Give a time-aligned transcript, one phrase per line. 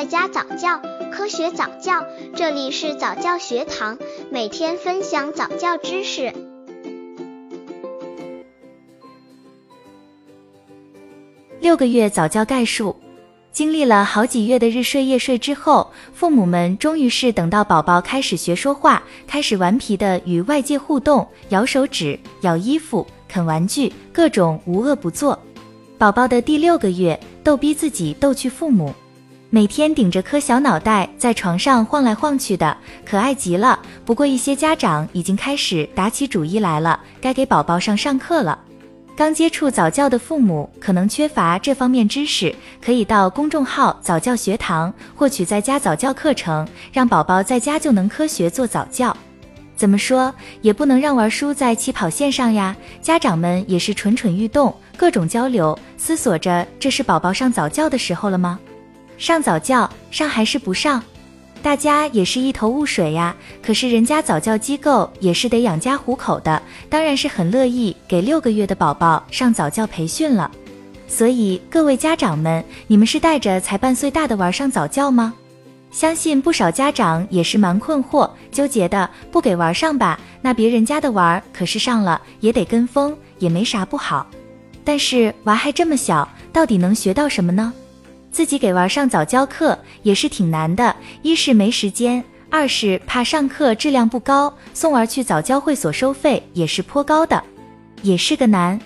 [0.00, 0.80] 在家早教，
[1.12, 3.98] 科学早教，这里是早教学堂，
[4.30, 6.32] 每天分享早教知识。
[11.60, 12.96] 六个月早教概述。
[13.52, 25.38] 经历了好几月的日睡夜睡之后，父母们终于是等到宝宝开始学说话，开始顽皮的与外界互动，咬手指、咬衣服、啃玩具，各种无恶不作。
[25.98, 28.94] 宝宝的第六个月，逗逼自己逗趣父母，
[29.52, 33.76] 每天顶着颗小脑袋在床上晃来晃去的，可爱极了。
[34.04, 38.56] 不过一些家长已经开始打起主意来了，该给宝宝上上课了。
[39.16, 49.14] 刚接触早教的父母可能缺乏这方面知识，可以到公众号早教学堂获取在家早教课程，让宝宝在家就能科学做早教。
[49.74, 50.32] 怎么说
[50.62, 52.76] 也不能让玩输在起跑线上呀！
[53.02, 58.60] 家长们也是蠢蠢欲动，各种交流，思索着这是宝宝上早教的时候了吗？
[59.20, 61.02] 上早教上还是不上？
[61.62, 70.50] 大家也是一头雾水呀，可是人家早教机构也是得养家糊口的，当然是很乐意给六个月的宝宝上早教培训了。
[71.06, 75.34] 所以各位家长们，你们是带着才半岁大的娃上早教吗？
[75.90, 80.18] 相信不少家长也是蛮困惑、纠结的，不给娃上吧？
[80.40, 84.26] 那别人家的娃可是上了也得跟风，也没啥不好。
[84.82, 87.70] 但是娃还这么小，到底能学到什么呢？
[88.32, 97.42] 自己给娃上早教课也是挺难的，一是没时间，二是怕上课质量不高，送娃去早教会所收费也是颇高的，
[98.02, 98.80] 也是个难。